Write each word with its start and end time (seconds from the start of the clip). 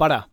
Pará. 0.00 0.30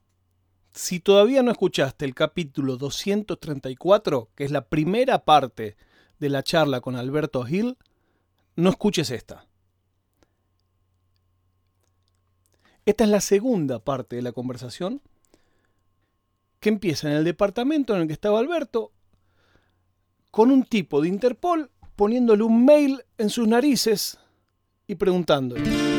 Si 0.72 1.02
todavía 1.02 1.44
no 1.44 1.52
escuchaste 1.52 2.06
el 2.06 2.16
capítulo 2.16 2.78
234, 2.78 4.30
que 4.34 4.46
es 4.46 4.52
la 4.52 4.70
primera 4.70 5.26
parte 5.26 5.76
de 6.20 6.30
la 6.30 6.42
charla 6.42 6.80
con 6.80 6.96
Alberto 6.96 7.44
Gil, 7.44 7.78
no 8.56 8.70
escuches 8.70 9.12
esta. 9.12 9.46
Esta 12.86 13.04
es 13.04 13.10
la 13.10 13.20
segunda 13.20 13.80
parte 13.80 14.16
de 14.16 14.22
la 14.22 14.32
conversación 14.32 15.02
que 16.62 16.70
empieza 16.70 17.10
en 17.12 17.18
el 17.18 17.26
departamento 17.26 17.94
en 17.94 18.04
el 18.04 18.08
que 18.08 18.14
estaba 18.14 18.40
Alberto 18.40 18.94
con 20.32 20.50
un 20.50 20.64
tipo 20.64 21.02
de 21.02 21.10
Interpol 21.10 21.72
poniéndole 21.98 22.44
un 22.44 22.64
mail 22.64 23.04
en 23.18 23.30
sus 23.30 23.46
narices 23.46 24.18
y 24.88 24.96
preguntándole. 24.96 25.97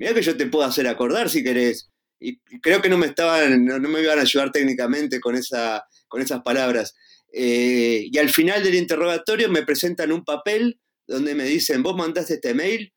Mira 0.00 0.14
que 0.14 0.22
yo 0.22 0.34
te 0.34 0.46
puedo 0.46 0.64
hacer 0.64 0.88
acordar 0.88 1.28
si 1.28 1.44
querés. 1.44 1.90
Y 2.18 2.38
creo 2.60 2.80
que 2.80 2.88
no 2.88 2.96
me 2.96 3.06
estaban, 3.06 3.66
no, 3.66 3.78
me 3.78 4.00
iban 4.00 4.18
a 4.18 4.22
ayudar 4.22 4.50
técnicamente 4.50 5.20
con, 5.20 5.36
esa, 5.36 5.84
con 6.08 6.22
esas 6.22 6.40
palabras. 6.40 6.94
Eh, 7.32 8.08
y 8.10 8.18
al 8.18 8.30
final 8.30 8.64
del 8.64 8.74
interrogatorio 8.76 9.50
me 9.50 9.62
presentan 9.62 10.10
un 10.10 10.24
papel 10.24 10.80
donde 11.06 11.34
me 11.34 11.44
dicen, 11.44 11.82
vos 11.82 11.96
mandaste 11.96 12.34
este 12.34 12.54
mail, 12.54 12.94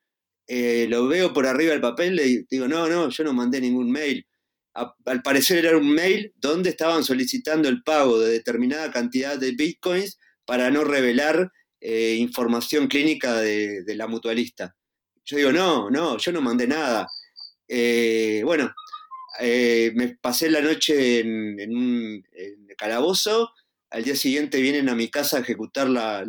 eh, 0.47 0.87
lo 0.89 1.07
veo 1.07 1.33
por 1.33 1.45
arriba 1.45 1.71
del 1.71 1.81
papel, 1.81 2.15
le 2.15 2.45
digo, 2.49 2.69
no, 2.69 2.87
no, 2.87 3.09
yo 3.09 3.23
no 3.25 3.33
mandé 3.33 3.59
ningún 3.59 3.91
mail. 3.91 4.25
al 4.73 5.21
parecer 5.23 5.65
era 5.65 5.77
un 5.77 5.89
mail 5.89 6.31
donde 6.37 6.69
estaban 6.69 7.03
solicitando 7.03 7.67
el 7.67 7.83
pago 7.83 8.19
de 8.19 8.31
determinada 8.31 8.91
cantidad 8.91 9.37
de 9.37 9.51
bitcoins 9.51 10.19
para 10.45 10.71
no 10.71 10.85
revelar 10.85 11.51
eh, 11.81 12.15
información 12.17 12.87
clínica 12.87 13.35
de, 13.41 13.83
la 13.87 14.07
mutualista. 14.07 14.75
Yo 15.25 15.37
digo, 15.37 15.51
no, 15.51 15.89
no, 15.89 16.17
yo 16.17 16.31
no 16.31 16.41
mandé 16.41 16.67
nada. 16.67 17.07
bueno, 18.43 18.73
me 19.39 20.17
pasé 20.21 20.49
la 20.49 20.61
noche 20.61 21.19
en, 21.19 21.59
en 21.59 21.75
un 21.75 22.23
calabozo, 22.77 23.51
al 23.93 24.03
día 24.03 24.15
siguiente 24.15 24.59
vienen 24.59 24.89
a 24.89 24.95
mi 24.95 25.07
casa 25.07 25.37
a 25.37 25.41
ejecutar 25.41 25.87
la, 25.87 26.25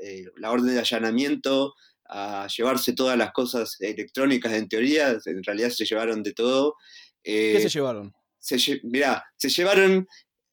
eh, 0.00 0.26
orden 0.44 0.74
de 0.74 0.78
allanamiento, 0.78 1.74
a 2.08 2.46
llevarse 2.46 2.92
todas 2.92 3.18
las 3.18 3.32
cosas 3.32 3.76
electrónicas 3.80 4.52
en 4.52 4.68
teoría, 4.68 5.18
en 5.24 5.42
realidad 5.42 5.70
se 5.70 5.84
llevaron 5.84 6.22
de 6.22 6.32
todo. 6.32 6.76
¿Qué 7.22 7.58
se 7.60 7.66
eh, 7.66 7.70
llevaron? 7.70 8.14
Se, 8.38 8.80
mirá, 8.84 9.24
se 9.36 9.48
llevaron 9.48 10.06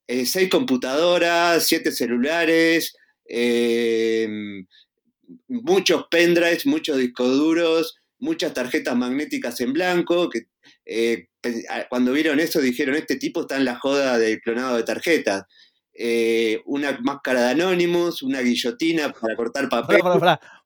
eh, 0.08 0.26
seis 0.26 0.50
computadoras, 0.50 1.64
siete 1.64 1.92
celulares, 1.92 2.92
muchos 5.48 6.06
pendrives, 6.10 6.66
muchos 6.66 6.96
discos 6.98 7.36
duros, 7.36 7.96
muchas 8.18 8.52
tarjetas 8.54 8.96
magnéticas 8.96 9.60
en 9.60 9.72
blanco, 9.72 10.28
que 10.28 10.46
cuando 11.88 12.12
vieron 12.12 12.40
eso 12.40 12.60
dijeron, 12.60 12.96
este 12.96 13.16
tipo 13.16 13.42
está 13.42 13.56
en 13.56 13.64
la 13.64 13.78
joda 13.78 14.18
del 14.18 14.40
clonado 14.40 14.76
de 14.76 14.82
tarjetas. 14.82 15.44
Eh, 16.00 16.62
una 16.64 16.98
máscara 17.00 17.42
de 17.42 17.50
Anonymous, 17.50 18.22
una 18.22 18.40
guillotina 18.40 19.12
para 19.12 19.34
cortar 19.34 19.68
papel. 19.68 20.00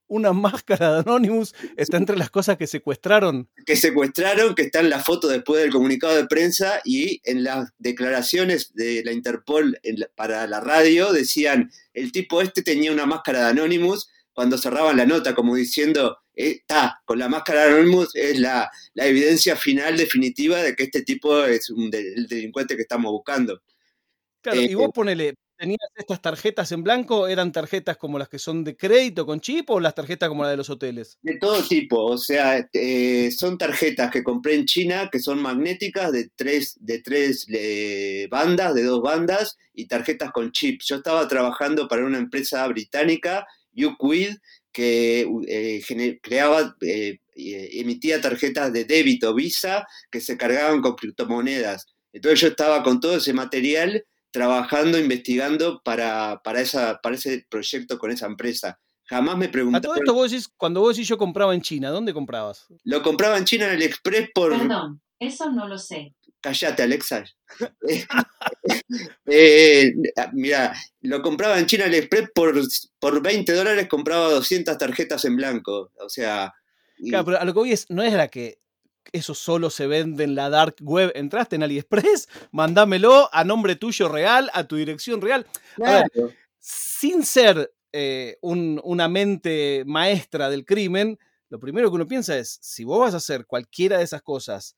Una 0.09 0.35
máscara 0.35 0.93
de 0.93 0.99
Anonymous 1.01 1.55
está 1.75 1.97
entre 1.97 2.19
las 2.19 2.29
cosas 2.29 2.59
que 2.59 2.67
secuestraron. 2.67 3.49
Que 3.65 3.77
secuestraron, 3.77 4.55
que 4.55 4.65
está 4.65 4.81
en 4.81 4.91
la 4.91 4.99
foto 4.99 5.27
después 5.27 5.63
del 5.63 5.73
comunicado 5.73 6.15
de 6.15 6.27
prensa 6.27 6.83
y 6.85 7.23
en 7.25 7.45
las 7.45 7.71
declaraciones 7.79 8.75
de 8.75 9.03
la 9.07 9.13
Interpol 9.13 9.81
para 10.15 10.47
la 10.47 10.61
radio 10.61 11.15
decían, 11.15 11.71
el 11.95 12.13
tipo 12.13 12.43
este 12.43 12.61
tenía 12.61 12.93
una 12.93 13.07
máscara 13.07 13.45
de 13.45 13.51
Anonymous 13.53 14.11
cuando 14.33 14.59
cerraban 14.59 14.97
la 14.97 15.07
nota, 15.07 15.35
como 15.35 15.55
diciendo, 15.55 16.19
está, 16.35 16.87
eh, 16.87 17.03
con 17.05 17.19
la 17.19 17.29
máscara 17.29 17.65
de 17.65 17.73
Anonymous 17.73 18.15
es 18.15 18.39
la, 18.39 18.71
evidencia 18.95 19.57
final 19.57 19.97
definitiva 19.97 20.63
de 20.63 20.75
que 20.75 20.85
este 20.85 21.03
tipo 21.03 21.45
es 21.45 21.71
el 21.71 22.27
delincuente 22.29 22.77
que 22.77 22.83
estamos 22.83 23.13
buscando. 23.13 23.61
Claro, 24.41 24.61
y 24.61 24.75
vos 24.75 24.89
eh, 24.89 24.93
ponele, 24.95 25.35
¿tenías 25.57 25.79
estas 25.95 26.21
tarjetas 26.21 26.73
en 26.73 26.83
blanco? 26.83 27.29
¿Eran 27.29 27.53
tarjetas 27.53 27.97
como 27.97 28.19
las 28.19 28.29
que 28.29 28.41
son 28.41 28.65
de 28.65 28.77
crédito 28.77 29.25
con 29.25 29.41
chip 29.41 29.71
o 29.71 29.79
las 29.79 29.95
tarjetas 29.95 30.29
como 30.29 30.43
las 30.43 30.51
de 30.51 30.57
los 30.57 30.69
hoteles? 30.69 31.19
De 31.23 31.39
todo 31.39 31.63
tipo, 31.63 32.05
o 32.05 32.19
sea, 32.19 32.69
eh, 32.73 33.31
son 33.31 33.57
tarjetas 33.57 34.11
que 34.11 34.25
compré 34.25 34.57
en 34.57 34.65
China 34.65 35.09
que 35.11 35.21
son 35.21 35.41
magnéticas 35.41 36.11
de 36.11 36.31
tres, 36.35 36.77
de 36.81 37.01
tres 37.01 37.47
eh, 37.49 38.27
bandas, 38.29 38.75
de 38.75 38.83
dos 38.83 39.01
bandas, 39.01 39.57
y 39.73 39.87
tarjetas 39.87 40.33
con 40.33 40.51
chip. 40.51 40.81
Yo 40.85 40.97
estaba 40.97 41.29
trabajando 41.29 41.87
para 41.87 42.05
una 42.05 42.19
empresa 42.19 42.67
británica, 42.67 43.47
Uquid, 43.77 44.37
que 44.73 45.29
creaba, 46.23 46.77
emitía 47.35 48.21
tarjetas 48.21 48.73
de 48.73 48.85
débito 48.85 49.35
Visa 49.35 49.87
que 50.11 50.21
se 50.21 50.37
cargaban 50.37 50.81
con 50.81 50.95
criptomonedas. 50.95 51.87
Entonces 52.13 52.41
yo 52.41 52.49
estaba 52.49 52.83
con 52.83 53.01
todo 53.01 53.17
ese 53.17 53.33
material 53.33 54.05
trabajando, 54.31 54.99
investigando 54.99 55.81
para, 55.85 56.41
para, 56.43 56.61
esa, 56.61 57.01
para 57.03 57.15
ese 57.15 57.47
proyecto 57.49 57.99
con 57.99 58.11
esa 58.11 58.27
empresa. 58.27 58.79
Jamás 59.05 59.37
me 59.37 59.49
preguntaron. 59.49 59.85
A 59.85 59.87
todo 59.87 59.97
esto 59.97 60.15
vos 60.15 60.31
decís, 60.31 60.49
cuando 60.57 60.81
vos 60.81 60.97
decís 60.97 61.09
yo 61.09 61.19
compraba 61.19 61.55
en 61.55 61.61
China, 61.61 61.91
¿dónde 61.91 62.15
comprabas? 62.15 62.67
Lo 62.85 63.03
compraba 63.03 63.37
en 63.37 63.45
China 63.45 63.67
en 63.67 63.75
el 63.75 63.83
Express 63.83 64.31
por. 64.35 64.57
Perdón, 64.57 65.03
eso 65.19 65.51
no 65.51 65.69
lo 65.69 65.79
sé. 65.79 66.15
Callate, 66.43 66.83
Alexa. 66.83 67.25
eh, 69.27 69.95
mira, 70.33 70.75
lo 71.03 71.23
compraba 71.23 71.59
en 71.59 71.67
China 71.67 71.85
el 71.85 71.95
Express 71.95 72.31
por, 72.35 72.61
por 72.99 73.23
20 73.23 73.53
dólares, 73.53 73.87
compraba 73.89 74.29
200 74.31 74.77
tarjetas 74.77 75.25
en 75.25 75.37
blanco. 75.37 75.93
O 76.01 76.09
sea. 76.09 76.53
Claro, 76.99 77.25
pero 77.25 77.41
a 77.41 77.45
lo 77.45 77.53
que 77.53 77.59
voy 77.61 77.73
es, 77.73 77.89
no 77.91 78.03
es 78.03 78.13
la 78.13 78.27
que 78.27 78.59
eso 79.13 79.35
solo 79.35 79.71
se 79.71 79.87
vende 79.87 80.25
en 80.25 80.35
la 80.35 80.51
dark 80.51 80.77
web. 80.81 81.13
Entraste 81.15 81.57
en 81.57 81.63
AliExpress, 81.63 82.29
mandámelo 82.51 83.31
a 83.33 83.45
nombre 83.45 83.77
tuyo 83.77 84.09
real, 84.09 84.51
a 84.53 84.65
tu 84.65 84.77
dirección 84.77 85.21
real. 85.21 85.47
sin 86.59 87.25
ser 87.25 87.73
eh, 87.93 88.37
una 88.41 89.09
mente 89.09 89.85
maestra 89.87 90.51
del 90.51 90.65
crimen, 90.65 91.19
lo 91.51 91.61
primero 91.61 91.89
que 91.89 91.97
uno 91.97 92.09
piensa 92.09 92.37
es, 92.37 92.59
si 92.63 92.83
vos 92.83 92.99
vas 92.99 93.15
a 93.15 93.19
hacer 93.19 93.47
cualquiera 93.47 93.99
de 93.99 94.05
esas 94.05 94.23
cosas 94.23 94.75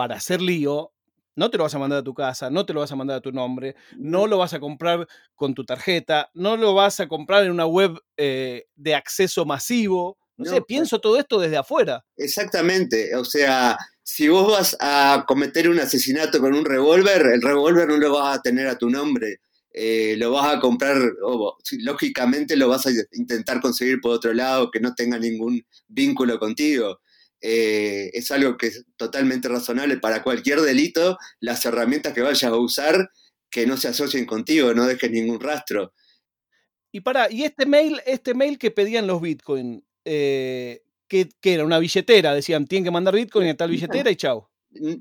para 0.00 0.14
hacer 0.14 0.40
lío, 0.40 0.94
no 1.36 1.50
te 1.50 1.58
lo 1.58 1.64
vas 1.64 1.74
a 1.74 1.78
mandar 1.78 1.98
a 1.98 2.02
tu 2.02 2.14
casa, 2.14 2.48
no 2.48 2.64
te 2.64 2.72
lo 2.72 2.80
vas 2.80 2.90
a 2.90 2.96
mandar 2.96 3.18
a 3.18 3.20
tu 3.20 3.32
nombre, 3.32 3.76
no 3.98 4.26
lo 4.26 4.38
vas 4.38 4.54
a 4.54 4.58
comprar 4.58 5.06
con 5.34 5.52
tu 5.52 5.62
tarjeta, 5.62 6.30
no 6.32 6.56
lo 6.56 6.72
vas 6.72 7.00
a 7.00 7.06
comprar 7.06 7.44
en 7.44 7.50
una 7.50 7.66
web 7.66 8.00
eh, 8.16 8.64
de 8.76 8.94
acceso 8.94 9.44
masivo. 9.44 10.16
No, 10.38 10.50
sé, 10.50 10.62
pienso 10.62 11.02
todo 11.02 11.18
esto 11.18 11.38
desde 11.38 11.58
afuera. 11.58 12.02
Exactamente, 12.16 13.14
o 13.14 13.26
sea, 13.26 13.76
si 14.02 14.26
vos 14.28 14.50
vas 14.50 14.74
a 14.80 15.26
cometer 15.28 15.68
un 15.68 15.80
asesinato 15.80 16.40
con 16.40 16.54
un 16.54 16.64
revólver, 16.64 17.26
el 17.34 17.42
revólver 17.42 17.86
no 17.86 17.98
lo 17.98 18.14
vas 18.14 18.38
a 18.38 18.40
tener 18.40 18.68
a 18.68 18.78
tu 18.78 18.88
nombre. 18.88 19.42
Eh, 19.70 20.14
lo 20.16 20.30
vas 20.32 20.56
a 20.56 20.60
comprar, 20.60 20.96
lógicamente 21.82 22.56
lo 22.56 22.68
vas 22.68 22.86
a 22.86 22.90
intentar 23.12 23.60
conseguir 23.60 24.00
por 24.00 24.12
otro 24.12 24.32
lado 24.32 24.70
que 24.70 24.80
no 24.80 24.94
tenga 24.94 25.18
ningún 25.18 25.62
vínculo 25.88 26.38
contigo. 26.38 27.00
Eh, 27.40 28.10
es 28.12 28.30
algo 28.30 28.56
que 28.56 28.66
es 28.68 28.84
totalmente 28.96 29.48
razonable 29.48 29.96
para 29.98 30.22
cualquier 30.22 30.60
delito, 30.60 31.18
las 31.40 31.64
herramientas 31.64 32.12
que 32.12 32.20
vayas 32.20 32.44
a 32.44 32.56
usar 32.56 33.10
que 33.50 33.66
no 33.66 33.76
se 33.76 33.88
asocien 33.88 34.26
contigo, 34.26 34.72
no 34.74 34.86
dejes 34.86 35.10
ningún 35.10 35.40
rastro. 35.40 35.92
Y 36.92 37.00
para, 37.00 37.30
y 37.30 37.44
este 37.44 37.66
mail, 37.66 38.00
este 38.06 38.34
mail 38.34 38.58
que 38.58 38.70
pedían 38.70 39.06
los 39.06 39.20
Bitcoin, 39.20 39.84
eh, 40.04 40.82
que, 41.08 41.28
era 41.42 41.64
una 41.64 41.78
billetera, 41.78 42.34
decían, 42.34 42.66
tienen 42.66 42.84
que 42.84 42.90
mandar 42.90 43.14
Bitcoin 43.14 43.48
a 43.48 43.56
tal 43.56 43.70
billetera 43.70 44.10
y 44.10 44.16
chao. 44.16 44.50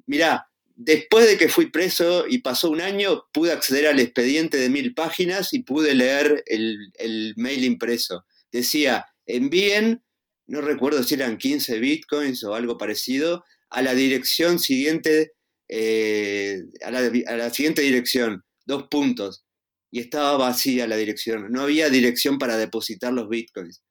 Mirá, 0.07 0.49
después 0.75 1.27
de 1.27 1.37
que 1.37 1.49
fui 1.49 1.67
preso 1.67 2.25
y 2.27 2.39
pasó 2.39 2.69
un 2.69 2.81
año, 2.81 3.25
pude 3.31 3.51
acceder 3.51 3.87
al 3.87 3.99
expediente 3.99 4.57
de 4.57 4.69
mil 4.69 4.93
páginas 4.93 5.53
y 5.53 5.63
pude 5.63 5.93
leer 5.93 6.43
el, 6.47 7.33
mail 7.37 7.63
impreso. 7.63 8.25
Decía, 8.51 9.05
envíen, 9.25 10.03
no 10.49 10.61
recuerdo 10.61 11.03
si 11.03 11.15
eran 11.15 11.37
15 11.37 11.79
bitcoins 11.79 12.43
o 12.43 12.55
algo 12.55 12.77
parecido, 12.77 13.45
a 13.69 13.81
la 13.81 13.93
dirección 13.93 14.59
siguiente, 14.59 15.33
eh, 15.67 16.63
a, 16.83 16.91
la, 16.91 16.99
a 16.99 17.37
la 17.37 17.49
siguiente 17.51 17.81
dirección, 17.81 18.43
dos 18.65 18.87
puntos. 18.89 19.45
Y 19.91 19.99
estaba 19.99 20.37
vacía 20.37 20.87
la 20.87 20.97
dirección, 20.97 21.51
no 21.51 21.61
había 21.61 21.89
dirección 21.89 22.37
para 22.37 22.57
depositar 22.57 23.13
los 23.13 23.29
bitcoins. 23.29 23.81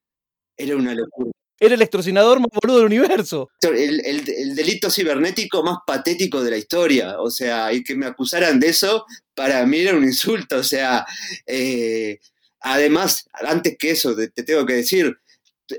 Era 0.57 0.77
una 0.77 0.95
locura. 0.95 1.31
Era 1.61 1.75
el 1.75 1.83
extorsionador 1.83 2.39
más 2.39 2.51
boludo 2.53 2.79
del 2.79 2.87
universo. 2.87 3.51
El, 3.63 4.55
delito 4.55 4.91
cibernético 4.91 5.65
más 5.65 5.79
patético 5.85 6.43
de 6.43 6.53
la 6.53 6.57
historia. 6.57 7.21
O 7.21 7.31
sea, 7.31 7.73
y 7.73 7.83
que 7.83 7.97
me 7.97 8.07
acusaran 8.07 8.61
de 8.61 8.69
eso, 8.69 9.05
para 9.35 9.65
mí 9.67 9.79
era 9.79 9.97
un 9.97 10.05
insulto. 10.05 10.59
O 10.59 10.63
sea, 10.63 11.05
eh, 11.47 12.21
además, 12.61 13.29
antes 13.33 13.77
que 13.77 13.91
eso, 13.91 14.15
te, 14.15 14.29
tengo 14.45 14.65
que 14.67 14.75
decir, 14.75 15.17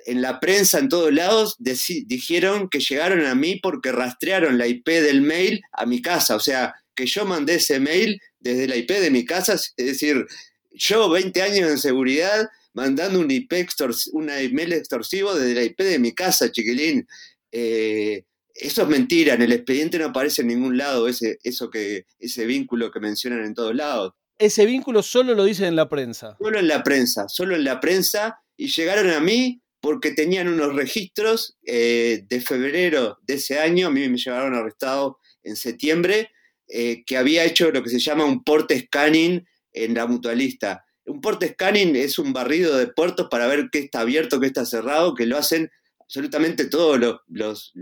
en 0.05 0.21
la 0.21 0.39
prensa 0.39 0.79
en 0.79 0.89
todos 0.89 1.13
lados 1.13 1.55
dijeron 1.57 2.69
que 2.69 2.79
llegaron 2.79 3.25
a 3.25 3.35
mí 3.35 3.59
porque 3.61 3.91
rastrearon 3.91 4.57
la 4.57 4.67
IP 4.67 4.87
del 4.87 5.21
mail 5.21 5.61
a 5.71 5.85
mi 5.85 6.01
casa. 6.01 6.35
O 6.35 6.39
sea, 6.39 6.75
que 6.95 7.05
yo 7.05 7.25
mandé 7.25 7.55
ese 7.55 7.79
mail 7.79 8.21
desde 8.39 8.67
la 8.67 8.75
IP 8.75 8.91
de 8.91 9.11
mi 9.11 9.25
casa. 9.25 9.53
Es 9.53 9.73
decir, 9.75 10.25
yo 10.71 11.09
20 11.09 11.41
años 11.41 11.69
en 11.69 11.77
seguridad 11.77 12.47
mandando 12.73 13.19
un 13.19 13.31
IP 13.31 13.53
email 13.53 14.73
extorsivo 14.73 15.33
desde 15.35 15.55
la 15.55 15.63
IP 15.63 15.79
de 15.79 15.99
mi 15.99 16.13
casa, 16.13 16.51
chiquilín. 16.51 17.07
Eh, 17.51 18.23
Eso 18.53 18.83
es 18.83 18.87
mentira, 18.87 19.33
en 19.33 19.41
el 19.41 19.53
expediente 19.53 19.97
no 19.97 20.05
aparece 20.07 20.41
en 20.41 20.49
ningún 20.49 20.77
lado 20.77 21.07
ese, 21.07 21.39
eso 21.43 21.69
que, 21.69 22.05
ese 22.19 22.45
vínculo 22.45 22.91
que 22.91 22.99
mencionan 22.99 23.45
en 23.45 23.53
todos 23.53 23.73
lados. 23.73 24.13
Ese 24.37 24.65
vínculo 24.65 25.03
solo 25.03 25.33
lo 25.33 25.43
dicen 25.45 25.67
en 25.67 25.75
la 25.75 25.89
prensa. 25.89 26.37
Solo 26.39 26.59
en 26.59 26.67
la 26.67 26.83
prensa, 26.83 27.27
solo 27.27 27.55
en 27.55 27.63
la 27.63 27.79
prensa, 27.79 28.39
y 28.55 28.67
llegaron 28.67 29.09
a 29.09 29.19
mí 29.19 29.61
porque 29.81 30.11
tenían 30.11 30.47
unos 30.47 30.75
registros 30.75 31.57
eh, 31.65 32.25
de 32.27 32.41
febrero 32.41 33.19
de 33.23 33.35
ese 33.35 33.59
año, 33.59 33.87
a 33.87 33.91
mí 33.91 34.07
me 34.09 34.17
llevaron 34.17 34.53
arrestado 34.53 35.19
en 35.43 35.55
septiembre, 35.55 36.31
eh, 36.67 37.03
que 37.05 37.17
había 37.17 37.45
hecho 37.45 37.71
lo 37.71 37.81
que 37.81 37.89
se 37.89 37.99
llama 37.99 38.25
un 38.25 38.43
porte 38.43 38.79
scanning 38.79 39.45
en 39.73 39.93
la 39.93 40.05
mutualista. 40.05 40.85
Un 41.05 41.21
porte 41.21 41.49
scanning 41.53 41.95
es 41.95 42.19
un 42.19 42.33
barrido 42.33 42.77
de 42.77 42.87
puertos 42.87 43.27
para 43.29 43.47
ver 43.47 43.69
qué 43.71 43.79
está 43.79 44.01
abierto, 44.01 44.39
qué 44.39 44.47
está 44.47 44.65
cerrado, 44.65 45.15
que 45.15 45.25
lo 45.25 45.37
hacen 45.37 45.71
absolutamente 45.99 46.65
todos 46.65 46.99
los, 47.27 47.73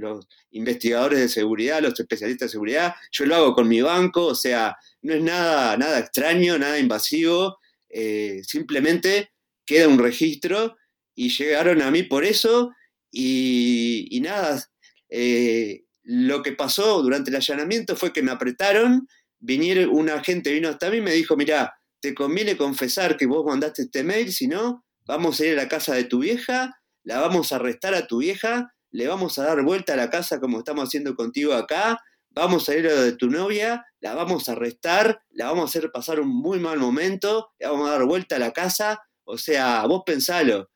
investigadores 0.52 1.20
de 1.20 1.30
seguridad, 1.30 1.82
los 1.82 2.00
especialistas 2.00 2.48
de 2.48 2.52
seguridad. 2.52 2.96
Yo 3.12 3.26
lo 3.26 3.36
hago 3.36 3.54
con 3.54 3.68
mi 3.68 3.82
banco, 3.82 4.26
o 4.26 4.36
sea, 4.36 4.76
no 5.02 5.14
es 5.14 5.22
nada, 5.22 5.78
nada 5.78 6.00
extraño, 6.00 6.58
nada 6.58 6.78
invasivo, 6.78 7.58
eh, 7.90 8.42
simplemente 8.44 9.32
queda 9.66 9.88
un 9.88 10.00
registro 10.00 10.76
y 11.18 11.30
llegaron 11.30 11.82
a 11.82 11.92
mí 11.92 12.04
por 12.04 12.24
eso 12.24 12.72
y, 13.12 14.20
nada, 14.22 14.64
eh, 15.10 15.84
lo 16.04 16.44
que 16.44 16.54
pasó 16.54 17.02
durante 17.02 17.30
el 17.32 17.36
allanamiento 17.36 17.98
fue 17.98 18.14
que 18.14 18.22
me 18.22 18.32
apretaron, 18.32 19.08
vinieron, 19.40 19.90
un 19.90 20.10
agente 20.10 20.54
vino 20.54 20.70
hasta 20.70 20.90
mí 20.90 20.98
y 20.98 21.02
me 21.02 21.12
dijo, 21.12 21.36
mira, 21.36 21.74
te 22.00 22.14
conviene 22.14 22.56
confesar 22.56 23.18
que 23.18 23.26
vos 23.26 23.46
mandaste 23.46 23.82
este 23.82 24.04
mail, 24.04 24.32
si 24.32 24.48
no, 24.48 24.86
vamos 25.06 25.40
a 25.40 25.46
ir 25.46 25.54
a 25.54 25.64
la 25.64 25.68
casa 25.68 25.96
de 25.96 26.06
tu 26.06 26.20
vieja 26.20 26.78
la 27.08 27.22
vamos 27.22 27.54
a 27.54 27.56
arrestar 27.56 27.96
a 27.96 28.06
tu 28.06 28.18
vieja, 28.18 28.74
le 28.92 29.08
vamos 29.08 29.40
a 29.40 29.46
dar 29.46 29.64
vuelta 29.64 29.94
a 29.94 29.96
la 29.96 30.10
casa 30.10 30.42
como 30.42 30.58
estamos 30.58 30.90
haciendo 30.90 31.16
contigo 31.16 31.54
acá, 31.54 32.02
vamos 32.32 32.68
a 32.68 32.76
ir 32.76 32.86
a 32.86 32.92
lo 32.92 33.02
de 33.02 33.14
tu 33.14 33.30
novia, 33.30 33.86
la 34.02 34.14
vamos 34.14 34.50
a 34.50 34.52
arrestar, 34.52 35.22
la 35.30 35.46
vamos 35.46 35.62
a 35.62 35.70
hacer 35.70 35.90
pasar 35.90 36.20
un 36.20 36.28
muy 36.28 36.60
mal 36.60 36.80
momento, 36.80 37.48
le 37.60 37.68
vamos 37.68 37.88
a 37.88 37.92
dar 37.94 38.04
vuelta 38.04 38.36
a 38.36 38.40
la 38.40 38.52
casa, 38.52 39.00
o 39.24 39.38
sea, 39.38 39.86
vos 39.86 40.04
pensalo. 40.06 40.70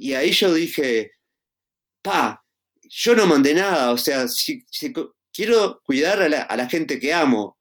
Y 0.00 0.14
ahí 0.14 0.32
yo 0.32 0.54
dije, 0.54 1.12
pa, 2.00 2.42
yo 2.88 3.14
no 3.14 3.26
mandé 3.26 3.52
nada, 3.52 3.92
o 3.92 3.98
sea, 3.98 4.28
si, 4.28 4.64
quiero 5.30 5.82
cuidar 5.84 6.22
a 6.22 6.28
la, 6.56 6.68
gente 6.70 6.98
que 6.98 7.12
amo, 7.12 7.58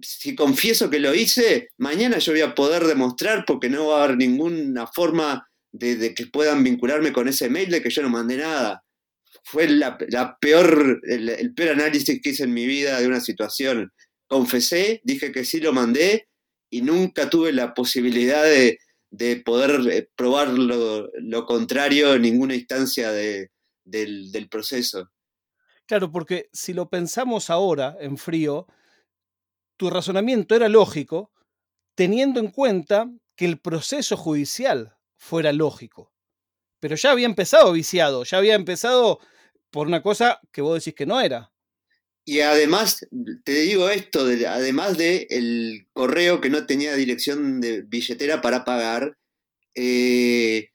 si 0.00 0.34
confieso 0.34 0.88
que 0.88 1.00
lo 1.00 1.14
hice, 1.14 1.68
mañana 1.76 2.16
yo 2.16 2.32
voy 2.32 2.40
a 2.40 2.54
poder 2.54 2.84
demostrar 2.84 3.44
porque 3.46 3.68
no 3.68 3.88
va 3.88 4.00
a 4.00 4.04
haber 4.04 4.16
ninguna 4.16 4.86
forma 4.86 5.46
de, 5.70 6.14
que 6.14 6.28
puedan 6.28 6.64
vincularme 6.64 7.12
con 7.12 7.28
ese 7.28 7.50
mail 7.50 7.70
de 7.70 7.82
que 7.82 7.90
yo 7.90 8.00
no 8.00 8.08
mandé 8.08 8.38
nada. 8.38 8.82
Fue 9.44 9.68
la, 9.68 9.98
peor, 10.40 11.02
el, 11.06 11.52
peor 11.52 11.72
análisis 11.72 12.22
que 12.22 12.30
hice 12.30 12.44
en 12.44 12.54
mi 12.54 12.66
vida 12.66 12.98
de 12.98 13.06
una 13.06 13.20
situación. 13.20 13.92
Confesé, 14.26 15.02
dije 15.04 15.30
que 15.30 15.44
sí 15.44 15.60
lo 15.60 15.74
mandé 15.74 16.26
y 16.70 16.80
nunca 16.80 17.28
tuve 17.28 17.52
la 17.52 17.74
posibilidad 17.74 18.44
de, 18.44 18.78
poder 19.44 19.80
eh, 19.90 20.08
probar 20.14 20.48
lo, 20.48 21.46
contrario 21.46 22.14
en 22.14 22.22
ninguna 22.22 22.54
instancia 22.54 23.12
del, 23.12 23.50
del 23.84 24.48
proceso. 24.48 25.10
Claro, 25.86 26.10
porque 26.10 26.48
si 26.52 26.72
lo 26.72 26.88
pensamos 26.88 27.50
ahora 27.50 27.96
en 28.00 28.16
frío, 28.16 28.66
tu 29.76 29.90
razonamiento 29.90 30.54
era 30.54 30.68
lógico 30.68 31.32
teniendo 31.94 32.40
en 32.40 32.50
cuenta 32.50 33.10
que 33.36 33.44
el 33.44 33.60
proceso 33.60 34.16
judicial 34.16 34.96
fuera 35.16 35.52
lógico. 35.52 36.12
Pero 36.80 36.96
ya 36.96 37.12
había 37.12 37.26
empezado 37.26 37.72
viciado, 37.72 38.24
ya 38.24 38.38
había 38.38 38.54
empezado 38.54 39.20
por 39.70 39.86
una 39.86 40.02
cosa 40.02 40.40
que 40.52 40.62
vos 40.62 40.74
decís 40.74 40.94
que 40.94 41.06
no 41.06 41.20
era. 41.20 41.53
Y 42.24 42.40
además, 42.40 43.06
te 43.44 43.52
digo 43.52 43.90
esto, 43.90 44.26
además 44.48 44.96
de 44.96 45.86
correo 45.92 46.40
que 46.40 46.48
no 46.48 46.64
tenía 46.64 46.94
dirección 46.94 47.60
de 47.60 47.82
billetera 47.82 48.40
para 48.40 48.64
pagar, 48.64 49.16
eh, 49.74 50.70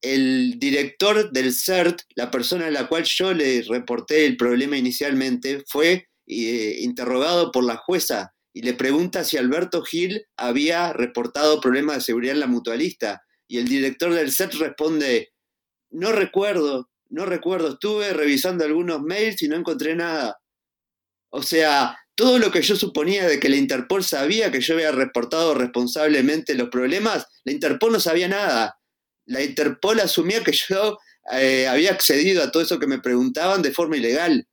el 0.00 0.58
director 0.58 1.30
del 1.30 1.52
CERT, 1.52 2.02
la 2.14 2.30
persona 2.30 2.66
a 2.66 2.70
la 2.70 2.88
cual 2.88 3.04
yo 3.04 3.34
le 3.34 3.62
reporté 3.62 4.24
el 4.24 4.36
problema 4.36 4.78
inicialmente, 4.78 5.62
fue 5.66 6.08
eh, 6.26 6.78
interrogado 6.80 7.52
por 7.52 7.64
la 7.64 7.76
jueza 7.76 8.32
y 8.54 8.62
le 8.62 8.74
pregunta 8.74 9.24
si 9.24 9.36
Alberto 9.36 9.82
Gil 9.82 10.26
había 10.36 10.92
reportado 10.92 11.60
problemas 11.60 11.96
de 11.96 12.02
seguridad 12.02 12.34
en 12.34 12.40
la 12.40 12.46
mutualista. 12.46 13.22
Y 13.48 13.58
el 13.58 13.68
director 13.68 14.12
del 14.14 14.32
set 14.32 14.54
responde, 14.54 15.32
no 15.90 16.12
recuerdo, 16.12 16.90
no 17.10 17.26
recuerdo, 17.26 17.74
estuve 17.74 18.12
revisando 18.12 18.64
algunos 18.64 19.02
mails 19.02 19.42
y 19.42 19.48
no 19.48 19.56
encontré 19.56 19.94
nada. 19.94 20.38
O 21.34 21.42
sea, 21.42 21.98
todo 22.14 22.38
lo 22.38 22.50
que 22.50 22.60
yo 22.60 22.76
suponía 22.76 23.26
de 23.26 23.40
que 23.40 23.48
la 23.48 23.56
Interpol 23.56 24.04
sabía 24.04 24.52
que 24.52 24.60
yo 24.60 24.74
había 24.74 24.92
reportado 24.92 25.54
responsablemente 25.54 26.54
los 26.54 26.68
problemas, 26.68 27.26
la 27.44 27.52
Interpol 27.52 27.92
no 27.92 28.00
sabía 28.00 28.28
nada. 28.28 28.78
La 29.24 29.42
Interpol 29.42 29.98
asumía 30.00 30.44
que 30.44 30.52
yo 30.52 30.98
eh, 31.32 31.66
había 31.66 31.92
accedido 31.92 32.42
a 32.42 32.50
todo 32.50 32.62
eso 32.62 32.78
que 32.78 32.86
me 32.86 33.00
preguntaban 33.00 33.62
de 33.62 33.72
forma 33.72 33.96
ilegal. 33.96 34.46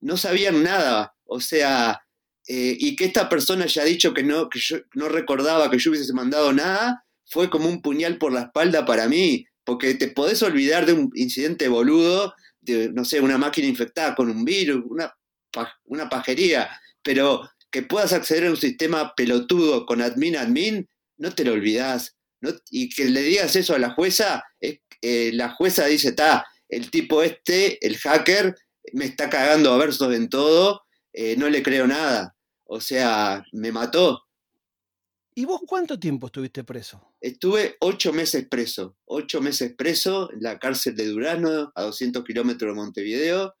No 0.00 0.16
sabían 0.16 0.62
nada. 0.62 1.14
O 1.24 1.40
sea, 1.40 2.00
eh, 2.48 2.74
y 2.78 2.96
que 2.96 3.04
esta 3.04 3.28
persona 3.28 3.64
haya 3.64 3.84
dicho 3.84 4.14
que 4.14 4.22
no, 4.22 4.48
que 4.48 4.60
yo 4.60 4.78
no 4.94 5.10
recordaba 5.10 5.70
que 5.70 5.78
yo 5.78 5.90
hubiese 5.90 6.14
mandado 6.14 6.54
nada, 6.54 7.04
fue 7.26 7.50
como 7.50 7.68
un 7.68 7.82
puñal 7.82 8.16
por 8.16 8.32
la 8.32 8.42
espalda 8.42 8.86
para 8.86 9.08
mí, 9.08 9.46
porque 9.64 9.94
te 9.94 10.08
podés 10.08 10.42
olvidar 10.42 10.86
de 10.86 10.94
un 10.94 11.10
incidente 11.14 11.68
boludo, 11.68 12.34
de, 12.62 12.90
no 12.90 13.04
sé, 13.04 13.20
una 13.20 13.36
máquina 13.36 13.66
infectada 13.66 14.14
con 14.14 14.30
un 14.30 14.44
virus, 14.44 14.84
una, 14.88 15.12
una 15.84 16.08
pajería, 16.08 16.80
pero 17.02 17.48
que 17.70 17.82
puedas 17.82 18.12
acceder 18.12 18.46
a 18.46 18.50
un 18.50 18.56
sistema 18.56 19.14
pelotudo 19.16 19.86
con 19.86 20.00
admin 20.00 20.36
admin, 20.36 20.88
no 21.16 21.34
te 21.34 21.44
lo 21.44 21.52
olvidás. 21.52 22.16
y 22.70 22.90
que 22.90 23.06
le 23.06 23.22
digas 23.22 23.56
eso 23.56 23.74
a 23.74 23.78
la 23.78 23.90
jueza, 23.94 24.44
eh, 24.60 25.30
la 25.32 25.50
jueza 25.50 25.86
dice, 25.86 26.08
está, 26.08 26.46
el 26.68 26.90
tipo 26.90 27.22
este, 27.22 27.84
el 27.86 27.96
hacker, 27.98 28.54
me 28.92 29.06
está 29.06 29.30
cagando 29.30 29.72
a 29.72 29.78
versos 29.78 30.14
en 30.14 30.28
todo, 30.28 30.82
eh, 31.12 31.36
no 31.36 31.48
le 31.48 31.62
creo 31.62 31.86
nada. 31.86 32.34
O 32.64 32.80
sea, 32.80 33.44
me 33.52 33.72
mató. 33.72 34.22
¿Y 35.34 35.44
vos 35.44 35.60
cuánto 35.66 35.98
tiempo 35.98 36.26
estuviste 36.26 36.64
preso? 36.64 37.12
Estuve 37.20 37.76
ocho 37.80 38.12
meses 38.12 38.46
preso, 38.48 38.96
ocho 39.04 39.40
meses 39.40 39.74
preso 39.76 40.32
en 40.32 40.42
la 40.42 40.58
cárcel 40.58 40.94
de 40.94 41.06
Durano, 41.06 41.72
a 41.74 41.82
200 41.82 42.24
kilómetros 42.24 42.70
de 42.70 42.80
Montevideo. 42.80 43.54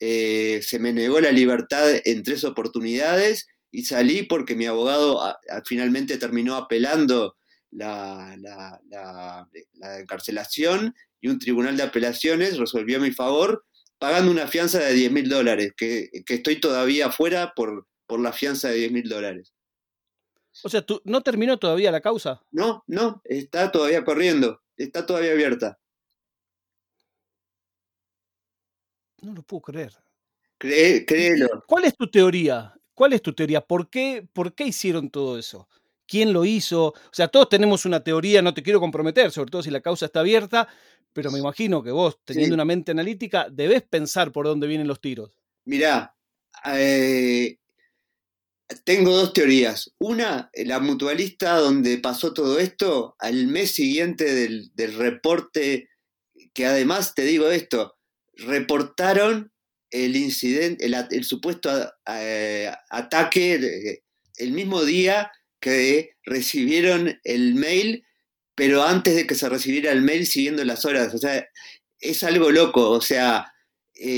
Eh, 0.00 0.60
se 0.62 0.78
me 0.78 0.92
negó 0.92 1.20
la 1.20 1.32
libertad 1.32 1.88
en 2.04 2.22
tres 2.22 2.44
oportunidades 2.44 3.46
y 3.70 3.84
salí 3.84 4.22
porque 4.22 4.54
mi 4.54 4.66
abogado 4.66 5.20
finalmente 5.64 6.18
terminó 6.18 6.56
apelando 6.56 7.36
la, 7.70 8.36
la, 8.38 9.98
encarcelación 9.98 10.94
y 11.20 11.28
un 11.28 11.38
tribunal 11.38 11.76
de 11.76 11.82
apelaciones 11.82 12.58
resolvió 12.58 12.98
a 12.98 13.00
mi 13.00 13.10
favor 13.10 13.64
pagando 13.98 14.30
una 14.30 14.46
fianza 14.46 14.78
de 14.78 14.92
10 14.92 15.12
mil 15.12 15.28
dólares, 15.28 15.72
que, 15.76 16.10
estoy 16.28 16.60
todavía 16.60 17.10
fuera 17.10 17.52
por, 17.54 17.88
por 18.06 18.20
la 18.20 18.32
fianza 18.32 18.68
de 18.68 18.76
10 18.76 18.92
mil 18.92 19.08
dólares. 19.08 19.54
O 20.62 20.68
sea, 20.68 20.82
¿tú, 20.82 21.00
¿no 21.04 21.22
terminó 21.22 21.58
todavía 21.58 21.90
la 21.90 22.00
causa? 22.00 22.42
No, 22.52 22.84
no, 22.86 23.22
está 23.24 23.72
todavía 23.72 24.04
corriendo, 24.04 24.60
está 24.76 25.04
todavía 25.06 25.32
abierta. 25.32 25.78
No 29.24 29.32
lo 29.34 29.42
puedo 29.42 29.62
creer. 29.62 29.92
créelo. 30.58 31.64
¿Cuál 31.66 31.84
es 31.84 31.96
tu 31.96 32.10
teoría? 32.10 32.74
¿Cuál 32.94 33.12
es 33.12 33.22
tu 33.22 33.32
teoría? 33.32 33.60
¿Por 33.60 33.90
qué, 33.90 34.26
¿Por 34.32 34.54
qué 34.54 34.64
hicieron 34.64 35.10
todo 35.10 35.38
eso? 35.38 35.68
¿Quién 36.06 36.32
lo 36.32 36.44
hizo? 36.44 36.88
O 36.88 36.94
sea, 37.12 37.28
todos 37.28 37.48
tenemos 37.48 37.86
una 37.86 38.04
teoría, 38.04 38.42
no 38.42 38.54
te 38.54 38.62
quiero 38.62 38.80
comprometer, 38.80 39.30
sobre 39.30 39.50
todo 39.50 39.62
si 39.62 39.70
la 39.70 39.80
causa 39.80 40.06
está 40.06 40.20
abierta, 40.20 40.68
pero 41.12 41.30
me 41.30 41.38
imagino 41.38 41.82
que 41.82 41.90
vos, 41.90 42.18
teniendo 42.24 42.54
una 42.54 42.64
mente 42.64 42.92
analítica, 42.92 43.48
debes 43.50 43.82
pensar 43.82 44.32
por 44.32 44.46
dónde 44.46 44.66
vienen 44.66 44.86
los 44.86 45.00
tiros. 45.00 45.32
Mirá, 45.64 46.14
eh, 46.66 47.58
tengo 48.84 49.16
dos 49.16 49.32
teorías. 49.32 49.94
Una, 49.98 50.50
la 50.54 50.80
mutualista 50.80 51.56
donde 51.56 51.98
pasó 51.98 52.32
todo 52.32 52.58
esto, 52.58 53.16
al 53.18 53.46
mes 53.46 53.72
siguiente 53.72 54.24
del, 54.24 54.72
reporte, 54.96 55.88
que 56.52 56.66
además 56.66 57.14
te 57.14 57.22
digo 57.22 57.48
esto, 57.48 57.96
reportaron 58.36 59.52
el 59.90 60.16
incidente, 60.16 60.84
el, 60.84 61.24
supuesto 61.24 61.70
eh, 62.08 62.72
ataque 62.90 64.02
el 64.36 64.52
mismo 64.52 64.84
día 64.84 65.30
que 65.60 66.16
recibieron 66.24 67.18
el 67.22 67.54
mail, 67.54 68.04
pero 68.54 68.82
antes 68.82 69.14
de 69.14 69.26
que 69.26 69.34
se 69.34 69.48
recibiera 69.48 69.92
el 69.92 70.02
mail 70.02 70.26
siguiendo 70.26 70.64
las 70.64 70.84
horas. 70.84 71.14
O 71.14 71.18
sea, 71.18 71.46
es 72.00 72.22
algo 72.22 72.50
loco. 72.50 72.90
O 72.90 73.00
sea, 73.00 73.54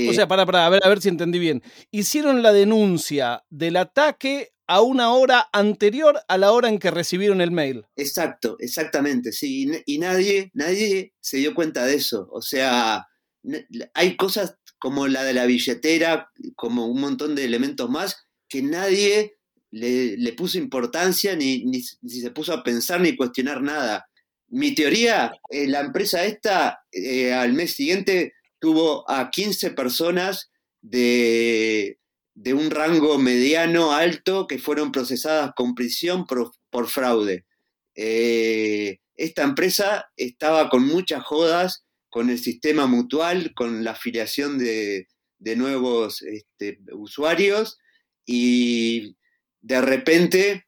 o 0.09 0.13
sea, 0.13 0.27
para, 0.27 0.45
para, 0.45 0.65
a 0.65 0.69
ver, 0.69 0.81
a 0.83 0.89
ver 0.89 1.01
si 1.01 1.09
entendí 1.09 1.39
bien. 1.39 1.61
Hicieron 1.91 2.41
la 2.41 2.51
denuncia 2.51 3.43
del 3.49 3.77
ataque 3.77 4.53
a 4.67 4.81
una 4.81 5.13
hora 5.13 5.47
anterior 5.53 6.19
a 6.27 6.37
la 6.37 6.51
hora 6.51 6.67
en 6.67 6.79
que 6.79 6.91
recibieron 6.91 7.41
el 7.41 7.51
mail. 7.51 7.85
Exacto, 7.95 8.57
exactamente, 8.59 9.31
sí. 9.31 9.71
Y 9.85 9.99
nadie, 9.99 10.51
nadie 10.53 11.13
se 11.21 11.37
dio 11.37 11.53
cuenta 11.53 11.85
de 11.85 11.95
eso. 11.95 12.27
O 12.31 12.41
sea, 12.41 13.07
hay 13.93 14.17
cosas 14.17 14.57
como 14.79 15.07
la 15.07 15.23
de 15.23 15.33
la 15.33 15.45
billetera, 15.45 16.31
como 16.55 16.87
un 16.87 17.01
montón 17.01 17.35
de 17.35 17.45
elementos 17.45 17.89
más, 17.89 18.27
que 18.47 18.61
nadie 18.61 19.37
le, 19.71 20.33
puso 20.33 20.57
importancia 20.57 21.35
ni, 21.35 21.65
ni, 21.65 21.81
se 21.81 22.31
puso 22.31 22.53
a 22.53 22.63
pensar 22.63 23.01
ni 23.01 23.15
cuestionar 23.15 23.61
nada. 23.61 24.07
Mi 24.49 24.73
teoría, 24.73 25.31
eh, 25.49 25.67
la 25.67 25.81
empresa 25.81 26.23
esta 26.25 26.79
eh, 26.91 27.33
al 27.33 27.53
mes 27.53 27.73
siguiente 27.73 28.33
tuvo 28.59 29.09
a 29.09 29.29
15 29.29 29.71
personas 29.71 30.49
de, 30.81 31.97
un 32.53 32.71
rango 32.71 33.17
mediano 33.17 33.91
alto 33.91 34.47
que 34.47 34.59
fueron 34.59 34.91
procesadas 34.91 35.51
con 35.55 35.75
prisión 35.75 36.25
por, 36.25 36.87
fraude. 36.87 37.45
Eh, 37.95 38.99
esta 39.15 39.43
empresa 39.43 40.05
estaba 40.15 40.69
con 40.69 40.85
muchas 40.85 41.23
jodas 41.23 41.86
con 42.17 42.31
el 42.31 42.39
sistema 42.39 42.87
mutual, 42.87 43.53
con 43.53 43.83
la 43.83 43.91
afiliación 43.91 44.57
de, 44.57 45.05
nuevos 45.55 46.23
este, 46.23 46.79
usuarios 46.93 47.77
y 48.25 49.15
de 49.61 49.81
repente 49.81 50.65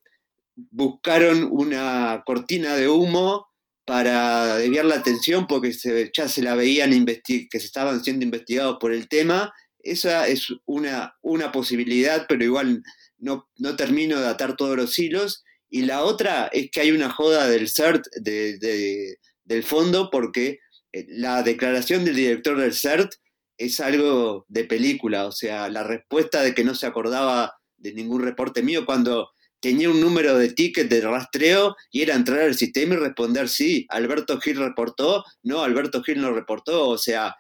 buscaron 0.53 1.49
una 1.49 2.21
cortina 2.23 2.75
de 2.75 2.87
humo 2.87 3.47
para 3.83 4.57
desviar 4.57 4.85
la 4.85 4.97
atención 4.97 5.47
porque 5.47 5.73
ya 6.15 6.27
se 6.27 6.43
la 6.43 6.53
veían 6.53 6.91
que 7.03 7.47
se 7.49 7.57
estaban 7.57 8.03
siendo 8.03 8.25
investigados 8.25 8.77
por 8.79 8.93
el 8.93 9.07
tema. 9.07 9.51
Esa 9.79 10.27
es 10.27 10.53
una, 10.65 11.15
posibilidad, 11.51 12.27
pero 12.29 12.43
igual 12.43 12.83
no, 13.17 13.49
no, 13.57 13.75
termino 13.75 14.19
de 14.19 14.27
atar 14.27 14.55
todos 14.55 14.77
los 14.77 14.99
hilos. 14.99 15.43
Y 15.67 15.81
la 15.81 16.03
otra 16.03 16.47
es 16.53 16.69
que 16.69 16.81
hay 16.81 16.91
una 16.91 17.09
joda 17.09 17.47
del 17.47 17.69
CERT 17.71 18.05
del 18.21 19.63
fondo 19.63 20.11
porque 20.11 20.59
la 20.93 21.43
declaración 21.43 22.05
del 22.05 22.15
director 22.15 22.57
del 22.57 22.73
CERT 22.73 23.13
es 23.57 23.79
algo 23.79 24.45
de 24.47 24.63
película, 24.63 25.25
o 25.25 25.31
sea, 25.31 25.69
la 25.69 25.83
respuesta 25.83 26.41
de 26.41 26.55
que 26.55 26.63
no 26.63 26.73
se 26.73 26.87
acordaba 26.87 27.59
de 27.77 27.93
ningún 27.93 28.23
reporte 28.23 28.63
mío 28.63 28.85
cuando 28.85 29.29
tenía 29.59 29.89
un 29.89 29.99
número 29.99 30.37
de 30.37 30.53
ticket 30.53 30.89
de 30.89 31.01
rastreo 31.01 31.75
y 31.91 32.01
era 32.01 32.15
entrar 32.15 32.39
al 32.41 32.55
sistema 32.55 32.95
y 32.95 32.97
responder 32.97 33.49
sí, 33.49 33.85
Alberto 33.89 34.39
Gil 34.39 34.57
reportó, 34.57 35.25
no, 35.43 35.61
Alberto 35.63 36.01
Gil 36.01 36.21
no 36.21 36.31
reportó, 36.31 36.87
o 36.87 36.97
sea, 36.97 37.35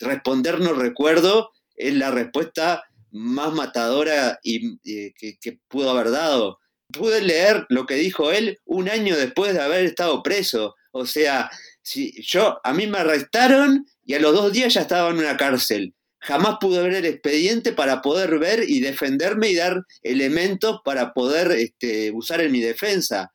responder 0.00 0.60
no 0.60 0.72
recuerdo 0.72 1.50
es 1.74 1.94
la 1.94 2.10
respuesta 2.10 2.84
más 3.10 3.52
matadora 3.52 4.38
y, 4.42 4.78
que, 4.78 5.36
que, 5.40 5.58
pudo 5.68 5.90
haber 5.90 6.10
dado. 6.10 6.58
Pude 6.92 7.20
leer 7.20 7.66
lo 7.68 7.84
que 7.84 7.94
dijo 7.94 8.30
él 8.30 8.58
un 8.64 8.88
año 8.88 9.16
después 9.16 9.52
de 9.54 9.60
haber 9.60 9.84
estado 9.84 10.22
preso, 10.22 10.76
o 10.92 11.04
sea, 11.04 11.50
yo, 11.94 12.58
a 12.64 12.72
mí 12.72 12.86
me 12.86 12.98
arrestaron 12.98 13.86
y 14.04 14.14
a 14.14 14.20
los 14.20 14.34
dos 14.34 14.52
días 14.52 14.74
ya 14.74 14.82
estaba 14.82 15.10
en 15.10 15.18
una 15.18 15.36
cárcel. 15.36 15.94
Jamás 16.18 16.56
pude 16.60 16.82
ver 16.82 16.94
el 16.94 17.04
expediente 17.04 17.72
para 17.72 18.02
poder 18.02 18.38
ver 18.38 18.68
y 18.68 18.80
defenderme 18.80 19.50
y 19.50 19.54
dar 19.54 19.84
elementos 20.02 20.80
para 20.84 21.12
poder 21.12 21.52
este, 21.52 22.10
usar 22.10 22.40
en 22.40 22.52
mi 22.52 22.60
defensa. 22.60 23.32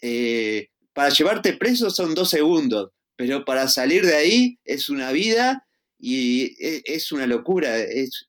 Eh, 0.00 0.68
para 0.94 1.10
llevarte 1.10 1.52
preso 1.52 1.90
son 1.90 2.14
dos 2.14 2.30
segundos, 2.30 2.90
pero 3.16 3.44
para 3.44 3.68
salir 3.68 4.06
de 4.06 4.16
ahí 4.16 4.58
es 4.64 4.88
una 4.88 5.12
vida 5.12 5.66
y 5.98 6.56
e, 6.64 6.82
es, 6.86 7.12
una 7.12 7.26
locura, 7.26 7.78
es, 7.78 8.26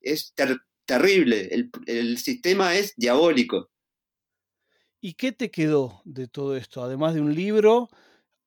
terrible. 0.86 1.70
el 1.86 2.18
sistema 2.18 2.76
es 2.76 2.94
diabólico. 2.98 3.70
¿Y 5.00 5.14
qué 5.14 5.32
te 5.32 5.50
quedó 5.50 6.02
de 6.06 6.28
todo 6.28 6.56
esto? 6.56 6.84
Además 6.84 7.16
de 7.16 7.22
un 7.22 7.34
libro, 7.34 7.90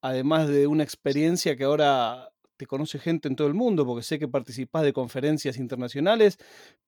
además 0.04 0.48
de 0.48 0.66
una 0.66 0.84
experiencia 0.84 1.56
que 1.56 1.64
ahora 1.64 2.28
te 2.58 2.66
conoce 2.66 2.98
gente 2.98 3.26
en 3.26 3.36
todo 3.36 3.48
el 3.48 3.54
mundo, 3.54 3.86
porque 3.86 4.02
sé 4.04 4.18
que 4.18 4.28
participás 4.28 4.82
de 4.82 4.92
conferencias 4.92 5.56
internacionales, 5.56 6.36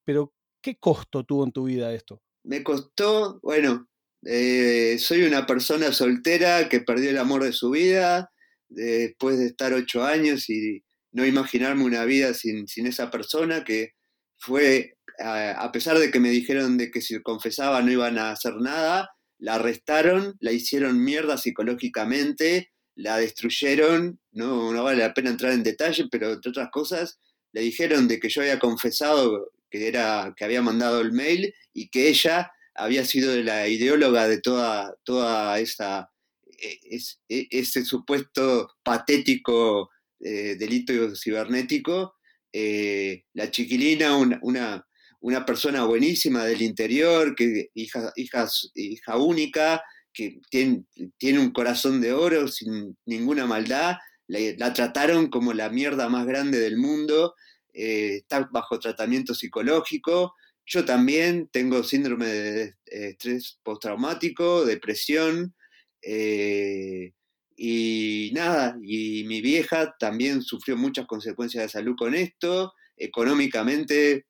pero 0.05 0.35
¿qué 0.61 0.77
costo 0.77 1.25
tuvo 1.25 1.45
en 1.45 1.53
tu 1.53 1.65
vida 1.65 1.95
esto? 1.95 2.21
Me 2.45 2.63
costó, 2.63 3.41
bueno, 3.43 3.89
eh, 4.23 4.99
soy 4.99 5.23
una 5.23 5.47
persona 5.47 5.93
soltera 5.93 6.69
que 6.69 6.81
perdió 6.81 7.09
el 7.09 7.17
amor 7.17 7.43
de 7.43 7.55
su 7.55 7.71
vida 7.71 8.31
después 8.69 9.39
de 9.39 9.47
estar 9.47 9.73
ocho 9.73 10.05
años 10.05 10.51
y 10.51 10.85
no 11.11 11.25
imaginarme 11.25 11.85
una 11.85 12.05
vida 12.05 12.35
sin, 12.35 12.67
esa 12.87 13.11
persona 13.11 13.65
que 13.65 13.93
fue, 14.37 14.99
a 15.19 15.73
pesar 15.73 15.99
de 15.99 16.11
que 16.11 16.21
me 16.21 16.29
dijeron 16.29 16.77
de 16.77 16.91
que 16.91 17.01
si 17.01 17.19
confesaba 17.23 17.81
no 17.81 17.91
iban 17.91 18.19
a 18.19 18.33
hacer 18.33 18.57
nada, 18.57 19.09
la 19.39 19.55
arrestaron, 19.55 20.37
la 20.39 20.53
hicieron 20.53 21.03
mierda 21.03 21.39
psicológicamente, 21.39 22.73
la 22.97 23.19
destruyeron, 23.19 24.19
no, 24.33 24.73
no 24.73 24.83
vale 24.83 25.03
la 25.03 25.15
pena 25.15 25.31
entrar 25.31 25.53
en 25.53 25.63
detalle, 25.63 26.09
pero 26.11 26.33
entre 26.33 26.51
otras 26.51 26.71
cosas, 26.71 27.21
le 27.53 27.61
dijeron 27.61 28.09
de 28.09 28.19
que 28.19 28.29
yo 28.29 28.41
había 28.41 28.59
confesado 28.59 29.53
que, 29.71 29.87
era, 29.89 30.35
que 30.37 30.45
había 30.45 30.63
mandado 30.63 31.01
el 31.01 31.13
mail 31.13 31.55
y 31.73 31.89
que 31.89 32.09
ella 32.09 32.51
había 32.75 33.05
sido 33.05 33.35
la 33.43 33.69
ideóloga 33.69 34.29
de 34.29 34.41
toda, 34.41 34.95
toda 35.05 35.59
esa, 35.59 36.11
e, 36.59 36.99
e, 37.29 37.49
ese 37.51 37.85
supuesto 37.85 38.69
patético 38.83 39.91
eh, 40.21 40.57
delito 40.59 41.15
cibernético. 41.15 42.15
Eh, 42.53 43.25
la 43.35 43.51
chiquilina, 43.51 44.17
una, 44.17 44.87
una, 45.21 45.45
persona 45.45 45.85
buenísima 45.85 46.45
del 46.45 46.63
interior, 46.63 47.35
que 47.35 47.71
hija, 47.75 48.13
hija, 48.17 48.49
hija 48.75 49.17
única, 49.19 49.83
que 50.17 50.41
tiene, 50.49 51.39
un 51.39 51.51
corazón 51.51 52.01
de 52.01 52.15
oro 52.15 52.49
sin 52.49 52.97
ninguna 53.05 53.47
maldad, 53.47 53.97
la, 54.27 54.73
trataron 54.73 55.29
como 55.29 55.53
la 55.53 55.69
mierda 55.69 56.09
más 56.09 56.27
grande 56.27 56.59
del 56.59 56.79
mundo, 56.79 57.35
eh, 57.75 58.17
está 58.17 58.49
bajo 58.51 58.81
tratamiento 58.81 59.35
psicológico. 59.35 60.35
Yo 60.65 60.85
también 60.87 61.49
tengo 61.53 61.85
síndrome 61.85 62.27
de 62.27 62.75
estrés 62.87 63.61
postraumático, 63.63 64.65
depresión, 64.65 65.55
eh, 66.03 67.13
y 67.57 68.31
nada, 68.35 68.79
y 68.83 69.25
mi 69.25 69.41
vieja 69.43 69.95
también 69.99 70.43
sufrió 70.43 70.77
muchas 70.77 71.07
consecuencias 71.07 71.65
de 71.65 71.69
salud 71.69 71.95
con 71.97 72.15
esto, 72.15 72.73
económicamente 72.97 74.27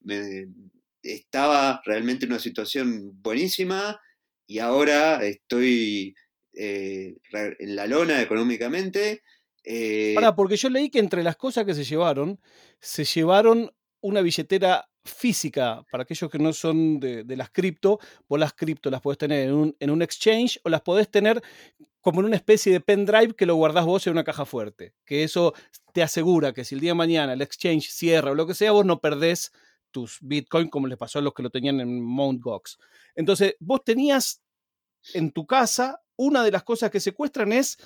estaba 1.02 1.80
realmente 1.84 2.24
en 2.24 2.32
una 2.32 2.40
situación 2.40 3.20
buenísima, 3.22 4.00
y 4.46 4.58
ahora 4.58 5.24
estoy 5.24 6.14
eh, 6.54 7.16
en 7.32 7.76
la 7.76 7.86
lona 7.86 8.22
económicamente. 8.22 9.22
Eh, 9.64 10.14
porque 10.36 10.56
yo 10.56 10.70
leí 10.70 10.90
que 10.90 11.00
entre 11.00 11.22
las 11.22 11.36
cosas 11.36 11.64
que 11.64 11.74
se 11.74 11.84
llevaron, 11.84 12.40
se 12.80 13.04
llevaron 13.04 13.70
una 14.00 14.20
billetera 14.22 14.88
física, 15.04 15.84
para 15.90 16.02
aquellos 16.02 16.30
que 16.30 16.38
no 16.38 16.52
son 16.52 17.00
de, 17.00 17.24
las 17.36 17.50
cripto, 17.50 17.98
vos 18.28 18.38
las 18.38 18.52
cripto 18.52 18.90
las 18.90 19.00
podés 19.00 19.18
tener 19.18 19.48
en 19.48 19.54
un, 19.54 19.76
en 19.78 19.90
un, 19.90 20.02
exchange 20.02 20.60
o 20.64 20.68
las 20.68 20.82
podés 20.82 21.10
tener 21.10 21.42
como 22.00 22.20
en 22.20 22.26
una 22.26 22.36
especie 22.36 22.72
de 22.72 22.80
pendrive 22.80 23.34
que 23.34 23.46
lo 23.46 23.56
guardás 23.56 23.84
vos 23.84 24.06
en 24.06 24.12
una 24.12 24.24
caja 24.24 24.44
fuerte, 24.44 24.94
que 25.04 25.24
eso 25.24 25.54
te 25.92 26.02
asegura 26.02 26.52
que 26.52 26.64
si 26.64 26.74
el 26.74 26.80
día 26.80 26.90
de 26.90 26.94
mañana 26.94 27.32
el 27.32 27.42
exchange 27.42 27.90
cierra 27.90 28.30
o 28.30 28.34
lo 28.34 28.46
que 28.46 28.54
sea, 28.54 28.72
vos 28.72 28.86
no 28.86 29.00
perdés 29.00 29.52
Bitcoin 30.20 30.68
como 30.68 30.86
les 30.86 30.98
pasó 30.98 31.18
a 31.18 31.22
los 31.22 31.34
que 31.34 31.42
lo 31.42 31.50
tenían 31.50 31.80
en 31.80 32.02
Mt. 32.02 32.42
Gox. 32.42 32.78
Entonces, 33.14 33.54
vos 33.60 33.82
tenías 33.84 34.42
en 35.14 35.32
tu 35.32 35.46
casa, 35.46 36.02
una 36.16 36.44
de 36.44 36.50
las 36.50 36.64
cosas 36.64 36.90
que 36.90 37.00
secuestran 37.00 37.52
es 37.52 37.78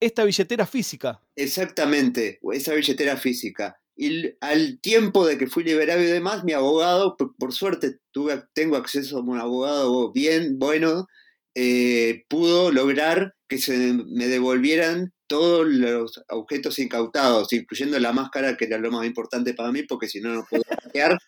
esta 0.00 0.24
billetera 0.24 0.66
física. 0.66 1.20
Exactamente, 1.36 2.40
esa 2.52 2.74
billetera 2.74 3.16
física. 3.16 3.80
Y 3.96 4.32
al 4.40 4.80
tiempo 4.80 5.26
de 5.26 5.36
que 5.36 5.46
fui 5.46 5.62
liberado 5.62 6.00
y 6.00 6.06
demás, 6.06 6.42
mi 6.42 6.52
abogado, 6.52 7.16
por, 7.16 7.52
suerte 7.52 7.98
tuve, 8.12 8.42
tengo 8.54 8.76
acceso 8.76 9.18
a 9.18 9.20
un 9.20 9.38
abogado 9.38 10.10
bien 10.12 10.58
bueno, 10.58 11.06
eh, 11.54 12.24
pudo 12.28 12.70
lograr 12.70 13.34
que 13.46 13.58
se 13.58 13.76
me 14.06 14.28
devolvieran 14.28 15.12
todos 15.30 15.64
los 15.64 16.20
objetos 16.30 16.80
incautados, 16.80 17.52
incluyendo 17.52 17.96
la 18.00 18.12
máscara, 18.12 18.56
que 18.56 18.64
era 18.64 18.78
lo 18.78 18.90
más 18.90 19.06
importante 19.06 19.54
para 19.54 19.70
mí, 19.70 19.84
porque 19.84 20.08
si 20.08 20.20
no, 20.20 20.34
no 20.34 20.44
podía 20.50 20.64
hackear. 20.82 21.18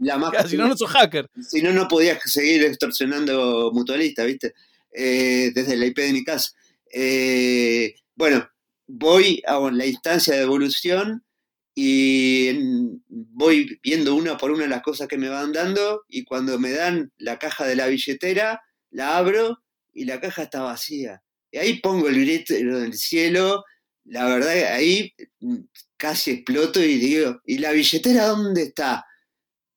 La 0.00 0.18
máscara, 0.18 0.48
si 0.48 0.56
no, 0.56 0.66
no 0.66 0.76
sos 0.76 0.90
hacker. 0.90 1.30
Si 1.40 1.62
no, 1.62 1.72
no 1.72 1.86
podías 1.86 2.18
seguir 2.24 2.64
extorsionando 2.64 3.70
mutualista, 3.72 4.24
¿viste? 4.24 4.54
Eh, 4.90 5.52
desde 5.54 5.76
la 5.76 5.86
IP 5.86 5.96
de 5.98 6.12
mi 6.12 6.24
casa. 6.24 6.50
Eh, 6.92 7.94
bueno, 8.16 8.48
voy 8.88 9.40
a 9.46 9.60
la 9.70 9.86
instancia 9.86 10.34
de 10.34 10.42
evolución 10.42 11.24
y 11.72 12.98
voy 13.08 13.78
viendo 13.80 14.16
una 14.16 14.38
por 14.38 14.50
una 14.50 14.66
las 14.66 14.82
cosas 14.82 15.06
que 15.06 15.18
me 15.18 15.28
van 15.28 15.52
dando 15.52 16.02
y 16.08 16.24
cuando 16.24 16.58
me 16.58 16.72
dan 16.72 17.12
la 17.16 17.38
caja 17.38 17.64
de 17.64 17.76
la 17.76 17.86
billetera, 17.86 18.60
la 18.90 19.16
abro 19.16 19.62
y 19.92 20.06
la 20.06 20.20
caja 20.20 20.42
está 20.42 20.62
vacía. 20.62 21.22
Y 21.52 21.58
ahí 21.58 21.80
pongo 21.80 22.08
el 22.08 22.18
grito 22.18 22.54
del 22.54 22.94
cielo, 22.94 23.64
la 24.04 24.24
verdad 24.24 24.74
ahí 24.74 25.14
mm, 25.40 25.58
casi 25.96 26.32
exploto 26.32 26.82
y 26.82 26.98
digo, 26.98 27.40
¿y 27.44 27.58
la 27.58 27.70
billetera 27.70 28.26
dónde 28.26 28.62
está? 28.62 29.06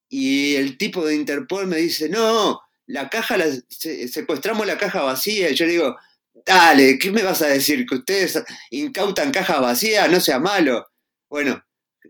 Y 0.10 0.56
el 0.56 0.78
tipo 0.78 1.06
de 1.06 1.16
Interpol 1.16 1.68
me 1.68 1.78
dice, 1.78 2.10
no, 2.10 2.62
la 2.88 3.10
caja, 3.10 3.38
secuestramos 3.70 4.66
la 4.66 4.78
caja 4.78 5.02
vacía. 5.02 5.50
Y 5.50 5.56
yo 5.56 5.68
digo, 5.68 5.96
dale, 6.46 6.98
¿qué 6.98 7.12
me 7.12 7.24
vas 7.24 7.42
a 7.42 7.48
decir? 7.48 7.86
¿Que 7.86 7.96
ustedes 7.96 8.42
incautan 8.72 9.32
cajas 9.32 9.62
vacías? 9.62 10.10
No 10.10 10.20
sea 10.20 10.40
malo. 10.40 10.88
Bueno, 11.30 11.64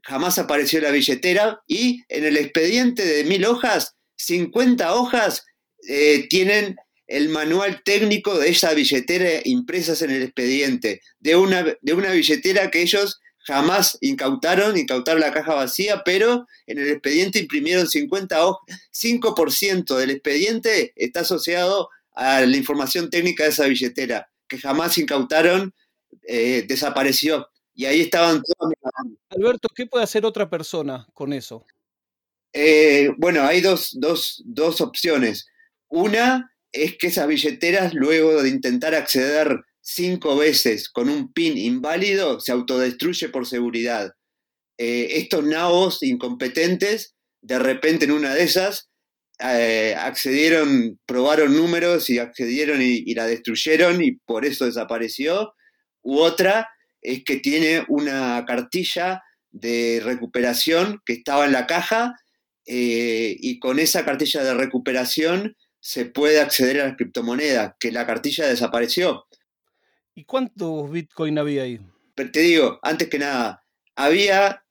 jamás 0.03 0.37
apareció 0.37 0.81
la 0.81 0.91
billetera 0.91 1.61
y 1.67 2.03
en 2.09 2.25
el 2.25 2.37
expediente 2.37 3.05
de 3.05 3.23
mil 3.23 3.45
hojas, 3.45 3.95
50 4.17 4.93
hojas 4.93 5.45
eh, 5.87 6.27
tienen 6.29 6.75
el 7.07 7.29
manual 7.29 7.81
técnico 7.83 8.37
de 8.37 8.49
esa 8.49 8.73
billetera 8.73 9.41
impresas 9.45 10.01
en 10.01 10.11
el 10.11 10.23
expediente, 10.23 11.01
de 11.19 11.35
una, 11.35 11.63
de 11.81 11.93
una 11.93 12.11
billetera 12.11 12.71
que 12.71 12.81
ellos 12.81 13.21
jamás 13.45 13.97
incautaron, 14.01 14.75
incautaron 14.77 15.21
la 15.21 15.31
caja 15.31 15.53
vacía, 15.53 16.01
pero 16.03 16.47
en 16.65 16.79
el 16.79 16.89
expediente 16.89 17.39
imprimieron 17.39 17.87
50 17.87 18.45
hojas, 18.45 18.79
5% 18.91 19.95
del 19.97 20.09
expediente 20.09 20.93
está 20.95 21.19
asociado 21.19 21.89
a 22.13 22.41
la 22.41 22.57
información 22.57 23.09
técnica 23.09 23.43
de 23.43 23.49
esa 23.49 23.67
billetera, 23.67 24.29
que 24.47 24.57
jamás 24.57 24.97
incautaron, 24.97 25.73
eh, 26.27 26.65
desapareció. 26.67 27.47
Y 27.75 27.85
ahí 27.85 28.01
estaban 28.01 28.41
todos. 28.41 28.73
Alberto, 29.29 29.67
¿qué 29.75 29.85
puede 29.85 30.05
hacer 30.05 30.25
otra 30.25 30.49
persona 30.49 31.05
con 31.13 31.33
eso? 31.33 31.65
Eh, 32.53 33.11
bueno, 33.17 33.43
hay 33.43 33.59
dos, 33.59 33.91
dos, 33.99 34.41
dos 34.45 34.79
opciones. 34.79 35.45
Una 35.89 36.54
es 36.75 36.97
que 36.97 37.07
esas 37.07 37.27
billeteras, 37.27 37.93
luego 37.93 38.43
de 38.43 38.49
intentar 38.49 38.95
acceder 38.95 39.61
cinco 39.81 40.35
veces 40.35 40.89
con 40.89 41.09
un 41.09 41.31
pin 41.31 41.57
inválido, 41.57 42.39
se 42.39 42.51
autodestruye 42.51 43.29
por 43.29 43.47
seguridad. 43.47 44.13
Eh, 44.77 45.17
estos 45.17 45.43
nabos 45.45 46.03
incompetentes, 46.03 47.15
de 47.41 47.59
repente 47.59 48.05
en 48.05 48.11
una 48.11 48.33
de 48.33 48.43
esas, 48.43 48.89
eh, 49.39 49.95
accedieron, 49.97 50.99
probaron 51.05 51.55
números 51.55 52.09
y 52.09 52.19
accedieron 52.19 52.81
y, 52.81 53.13
la 53.13 53.25
destruyeron 53.25 54.03
y 54.03 54.17
por 54.25 54.45
eso 54.45 54.65
desapareció. 54.65 55.53
U 56.01 56.19
otra 56.19 56.69
es 57.01 57.23
que 57.23 57.37
tiene 57.37 57.85
una 57.87 58.43
cartilla 58.45 59.23
de 59.51 60.01
recuperación 60.03 61.01
que 61.05 61.13
estaba 61.13 61.45
en 61.45 61.53
la 61.53 61.67
caja 61.67 62.15
eh, 62.65 63.35
y 63.39 63.59
con 63.59 63.79
esa 63.79 64.03
cartilla 64.03 64.43
de 64.43 64.53
recuperación 64.55 65.55
se 65.85 66.05
puede 66.05 66.41
acceder 66.41 66.81
a 66.81 66.87
las 66.87 66.97
criptomonedas, 66.97 67.75
que 67.79 67.91
la 67.91 68.07
cartilla 68.07 68.47
desapareció. 68.47 69.27
¿Y 70.15 70.25
cuántos 70.25 70.89
Bitcoin 70.89 71.37
había 71.37 71.61
ahí? 71.61 71.79
Pero 72.15 72.31
te 72.31 72.39
digo, 72.39 72.79
antes 72.81 73.07
que 73.07 73.19
nada, 73.19 73.63
había 73.95 74.63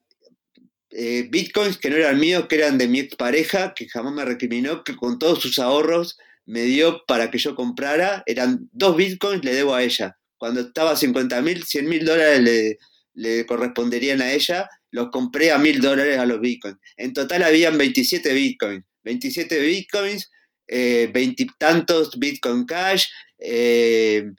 eh, 0.91 1.29
Bitcoins 1.31 1.79
que 1.79 1.89
no 1.89 1.95
eran 1.95 2.19
míos, 2.19 2.47
que 2.49 2.57
eran 2.57 2.79
de 2.79 2.89
mi 2.89 2.99
expareja, 2.99 3.75
que 3.75 3.89
jamás 3.89 4.13
me 4.13 4.25
recriminó, 4.25 4.83
que 4.83 4.97
con 4.97 5.21
todos 5.21 5.41
sus 5.41 5.61
ahorros 5.61 6.19
me 6.47 6.63
dio 6.63 7.05
para 7.07 7.31
que 7.31 7.39
yo 7.39 7.55
comprara. 7.55 8.25
Eran 8.27 8.69
dos 8.73 8.97
Bitcoins, 8.97 9.45
le 9.45 9.55
debo 9.55 9.77
a 9.77 9.85
ella. 9.85 10.19
Cuando 10.37 10.63
estaba 10.63 10.91
a 10.91 10.97
50 10.97 11.41
mil, 11.43 11.63
100 11.63 11.89
mil 11.89 12.05
dólares 12.05 12.41
le, 12.41 12.79
le 13.13 13.47
corresponderían 13.47 14.21
a 14.21 14.33
ella, 14.33 14.69
los 14.91 15.11
compré 15.11 15.53
a 15.53 15.59
mil 15.59 15.81
dólares 15.81 16.19
a 16.19 16.27
los 16.27 16.41
Bitcoins. 16.41 16.79
En 16.97 17.13
total 17.13 17.45
habían 17.45 17.79
27 17.79 18.35
Bitcoins. 18.35 18.85
27 19.05 19.61
Bitcoins 19.61 20.29
eh, 20.67 21.11
veintitantos 21.13 22.19
Bitcoin 22.19 22.65
Cash, 22.67 23.07
eh, 23.39 24.31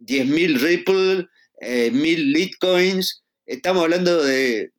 10.000 0.00 0.58
Ripple, 0.60 1.28
eh, 1.60 1.90
1.000 1.92 2.32
Litecoins. 2.32 3.22
Estamos 3.44 3.82
hablando 3.84 4.22
de 4.22 4.72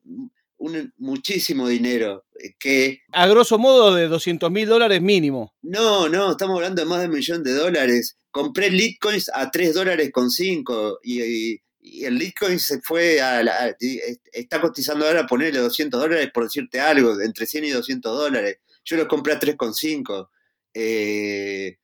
un, 0.58 0.94
muchísimo 0.98 1.68
dinero. 1.68 2.26
Que, 2.60 3.02
a 3.12 3.28
grosso 3.28 3.58
modo 3.58 3.96
de 3.96 4.08
200 4.08 4.52
mil 4.52 4.70
dólares 4.70 5.02
mínimo. 5.02 5.56
No, 5.64 6.08
no, 6.08 6.32
estamos 6.32 6.56
hablando 6.58 6.84
de 6.84 6.88
más 6.88 7.00
de 7.00 7.08
un 7.08 7.14
millón 7.14 7.44
de 7.44 7.54
dólares. 7.54 8.18
Compré 8.30 8.70
Litecoins 8.70 9.32
a 9.34 9.50
3 9.50 9.74
dólares 9.74 10.12
con 10.12 10.30
5 10.30 11.00
y, 11.04 11.60
el 12.04 12.16
Litecoin 12.16 12.60
se 12.60 12.82
fue 12.82 13.22
a, 13.22 13.74
está 14.34 14.60
cotizando 14.60 15.08
ahora 15.08 15.26
ponerle 15.26 15.60
200 15.60 16.02
dólares 16.02 16.30
por 16.34 16.44
decirte 16.44 16.82
algo, 16.82 17.20
entre 17.22 17.46
100 17.46 17.66
y 17.66 17.70
200 17.70 18.18
dólares. 18.18 18.58
Yo 18.84 18.98
los 18.98 19.08
compré 19.08 19.34
a 19.34 19.40
3,5. 19.40 20.28
Eh, 20.80 21.80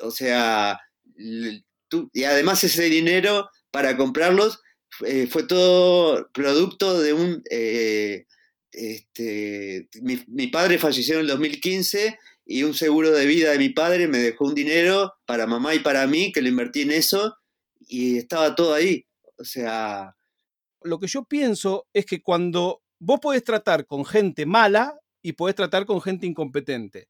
o 0.00 0.10
sea, 0.10 0.78
y 1.16 2.24
además 2.24 2.62
ese 2.64 2.84
dinero 2.84 3.48
para 3.70 3.96
comprarlos 3.96 4.60
eh, 5.06 5.26
fue 5.26 5.44
todo 5.44 6.28
producto 6.32 7.00
de 7.00 7.14
un... 7.14 7.42
Eh, 7.50 8.26
este, 8.72 9.88
mi, 10.02 10.48
padre 10.48 10.78
falleció 10.78 11.14
en 11.14 11.20
el 11.22 11.28
2015 11.28 12.18
y 12.44 12.62
un 12.62 12.74
seguro 12.74 13.10
de 13.10 13.24
vida 13.24 13.52
de 13.52 13.58
mi 13.58 13.70
padre 13.70 14.06
me 14.06 14.18
dejó 14.18 14.44
un 14.44 14.54
dinero 14.54 15.14
para 15.24 15.46
mamá 15.46 15.74
y 15.74 15.78
para 15.78 16.06
mí 16.06 16.30
que 16.30 16.42
lo 16.42 16.48
invertí 16.48 16.82
en 16.82 16.92
eso 16.92 17.38
y 17.80 18.18
estaba 18.18 18.54
todo 18.54 18.74
ahí. 18.74 19.06
O 19.38 19.44
sea... 19.44 20.14
Lo 20.82 20.98
que 20.98 21.06
yo 21.06 21.24
pienso 21.24 21.86
es 21.94 22.04
que 22.04 22.20
cuando 22.20 22.82
vos 22.98 23.18
podés 23.18 23.44
tratar 23.44 23.86
con 23.86 24.04
gente 24.04 24.44
mala 24.44 25.00
y 25.22 25.32
podés 25.32 25.54
tratar 25.54 25.86
con 25.86 26.02
gente 26.02 26.26
incompetente 26.26 27.08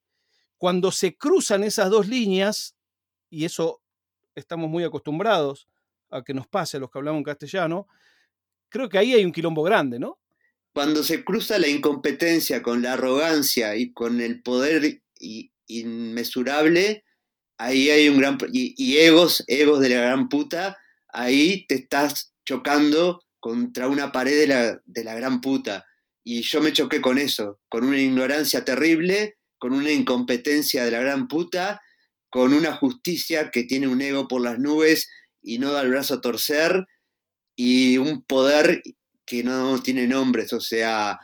cuando 0.59 0.91
se 0.91 1.17
cruzan 1.17 1.65
esas 1.65 1.91
dos 1.91 2.09
líneas, 2.09 2.77
y 3.31 3.45
eso 3.45 3.83
estamos 4.35 4.71
muy 4.71 4.85
acostumbrados 4.85 5.69
a 6.11 6.23
que 6.23 6.35
nos 6.35 6.47
pase 6.47 6.77
a 6.77 6.81
los 6.81 6.91
que 6.91 6.99
hablamos 6.99 7.19
en 7.19 7.25
castellano, 7.25 7.89
creo 8.69 8.89
que 8.89 8.99
ahí 8.99 9.15
hay 9.15 9.25
un 9.25 9.33
quilombo 9.33 9.63
grande, 9.63 9.99
¿no? 9.99 10.19
Cuando 10.73 11.03
se 11.03 11.25
cruza 11.25 11.59
la 11.59 11.69
incompetencia 11.69 12.63
con 12.63 12.83
la 12.83 12.95
arrogancia 12.95 13.77
y 13.77 13.93
con 13.93 14.21
el 14.21 14.43
poder 14.43 15.03
inmesurable, 15.67 17.05
ahí 17.57 17.91
hay 17.91 18.09
un 18.09 18.19
gran... 18.19 18.39
Y, 18.53 18.97
egos, 18.99 19.43
egos 19.47 19.81
de 19.81 19.89
la 19.89 20.03
gran 20.03 20.29
puta, 20.29 20.77
ahí 21.09 21.67
te 21.67 21.77
estás 21.77 22.35
chocando 22.45 23.23
contra 23.41 23.89
una 23.89 24.13
pared 24.13 24.39
de 24.39 24.47
la, 24.47 24.83
de 24.85 25.05
la 25.05 25.15
gran 25.15 25.41
puta. 25.41 25.87
Y 26.23 26.43
yo 26.43 26.61
me 26.61 26.73
choqué 26.73 27.01
con 27.01 27.19
eso, 27.19 27.59
con 27.69 27.85
una 27.85 27.99
ignorancia 27.99 28.65
terrible 28.65 29.39
con 29.59 29.73
una 29.73 29.91
incompetencia 29.91 30.85
de 30.85 30.91
la 30.91 31.01
gran 31.01 31.29
puta, 31.29 31.81
con 32.31 32.53
una 32.53 32.73
justicia 32.73 33.51
que 33.51 33.65
tiene 33.65 33.89
un 33.89 34.01
ego 34.01 34.29
por 34.29 34.41
las 34.41 34.59
nubes 34.59 35.09
y 35.43 35.59
no 35.59 35.73
da 35.73 35.83
el 35.83 35.91
brazo 35.91 36.15
a 36.15 36.21
torcer, 36.21 36.87
y 37.57 37.97
un 37.97 38.23
poder 38.23 38.83
que 39.25 39.43
no 39.43 39.83
tiene 39.83 40.07
nombres, 40.07 40.53
o 40.53 40.61
sea, 40.61 41.19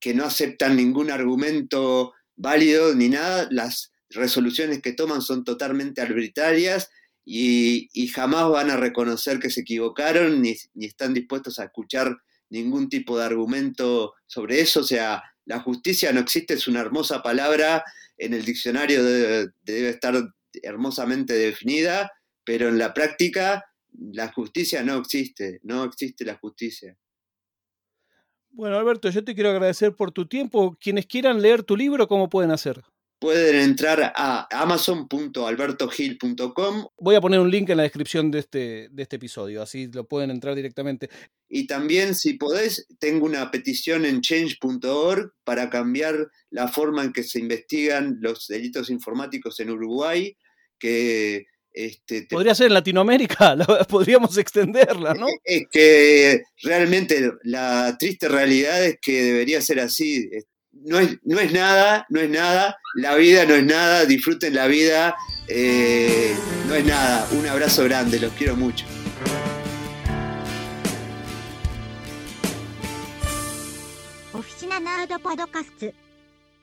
que 0.00 0.14
no 0.14 0.24
aceptan 0.24 0.76
ningún 0.76 1.10
argumento 1.10 2.14
válido 2.36 2.94
ni 2.94 3.08
nada, 3.08 3.48
las 3.50 3.92
resoluciones 4.10 4.80
que 4.80 4.92
toman 4.92 5.20
son 5.20 5.44
totalmente 5.44 6.00
arbitrarias 6.00 6.90
y, 7.24 7.88
jamás 8.08 8.48
van 8.48 8.70
a 8.70 8.76
reconocer 8.76 9.40
que 9.40 9.50
se 9.50 9.62
equivocaron 9.62 10.40
ni, 10.40 10.54
ni 10.74 10.86
están 10.86 11.14
dispuestos 11.14 11.58
a 11.58 11.64
escuchar 11.64 12.16
ningún 12.50 12.88
tipo 12.88 13.18
de 13.18 13.24
argumento 13.24 14.14
sobre 14.26 14.60
eso, 14.60 14.80
o 14.80 14.84
sea, 14.84 15.22
la 15.46 15.60
justicia 15.60 16.12
no 16.12 16.20
existe, 16.20 16.54
es 16.54 16.68
una 16.68 16.80
hermosa 16.80 17.22
palabra, 17.22 17.84
en 18.16 18.34
el 18.34 18.44
diccionario 18.44 19.02
debe, 19.02 19.88
estar 19.88 20.14
hermosamente 20.62 21.34
definida, 21.34 22.10
pero 22.44 22.68
en 22.68 22.78
la 22.78 22.94
práctica 22.94 23.64
la 23.92 24.32
justicia 24.32 24.82
no 24.82 24.96
existe, 24.96 25.60
no 25.62 25.84
existe 25.84 26.24
la 26.24 26.36
justicia. 26.36 26.96
Bueno, 28.50 28.76
Alberto, 28.76 29.10
yo 29.10 29.24
te 29.24 29.34
quiero 29.34 29.50
agradecer 29.50 29.96
por 29.96 30.12
tu 30.12 30.26
tiempo. 30.26 30.76
Quienes 30.80 31.06
quieran 31.06 31.42
leer 31.42 31.64
tu 31.64 31.76
libro, 31.76 32.06
¿cómo 32.06 32.28
pueden 32.28 32.52
hacer? 32.52 32.84
Pueden 33.24 33.56
entrar 33.56 34.12
a 34.14 34.46
amazon.albertogil.com. 34.50 36.86
Voy 36.98 37.14
a 37.14 37.22
poner 37.22 37.40
un 37.40 37.50
link 37.50 37.70
en 37.70 37.78
la 37.78 37.84
descripción 37.84 38.30
de 38.30 38.40
este, 38.40 38.90
de 38.90 39.02
este 39.02 39.16
episodio, 39.16 39.62
así 39.62 39.88
lo 39.90 40.06
pueden 40.06 40.30
entrar 40.30 40.54
directamente. 40.54 41.08
Y 41.48 41.66
también, 41.66 42.14
si 42.14 42.34
podés, 42.34 42.86
tengo 42.98 43.24
una 43.24 43.50
petición 43.50 44.04
en 44.04 44.20
change.org 44.20 45.32
para 45.42 45.70
cambiar 45.70 46.28
la 46.50 46.68
forma 46.68 47.02
en 47.02 47.14
que 47.14 47.22
se 47.22 47.38
investigan 47.38 48.18
los 48.20 48.46
delitos 48.46 48.90
informáticos 48.90 49.58
en 49.60 49.70
Uruguay, 49.70 50.36
que... 50.78 51.46
Este, 51.72 52.26
Podría 52.30 52.54
ser 52.54 52.66
en 52.66 52.74
Latinoamérica, 52.74 53.56
podríamos 53.88 54.36
extenderla, 54.36 55.14
¿no? 55.14 55.28
Es 55.42 55.64
que 55.72 56.42
realmente 56.62 57.32
la 57.42 57.96
triste 57.98 58.28
realidad 58.28 58.84
es 58.84 58.98
que 59.00 59.22
debería 59.22 59.62
ser 59.62 59.80
así 59.80 60.28
no 60.84 60.98
es, 60.98 61.18
no 61.24 61.40
es 61.40 61.52
nada, 61.52 62.06
no 62.10 62.20
es 62.20 62.30
nada, 62.30 62.78
la 62.94 63.14
vida 63.16 63.44
no 63.46 63.54
es 63.54 63.64
nada, 63.64 64.04
disfruten 64.04 64.54
la 64.54 64.66
vida, 64.66 65.16
eh, 65.48 66.36
no 66.68 66.74
es 66.74 66.84
nada. 66.84 67.26
Un 67.32 67.46
abrazo 67.46 67.84
grande, 67.84 68.20
los 68.20 68.32
quiero 68.34 68.54
mucho. 68.54 68.84